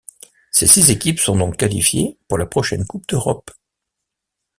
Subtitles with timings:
[0.49, 3.51] Ces six équipes sont donc qualifiées pour la prochaine coupe d'Europe.